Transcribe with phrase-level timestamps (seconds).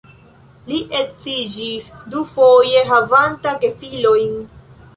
[0.69, 4.33] Li edziĝis dufoje havanta gefilojn.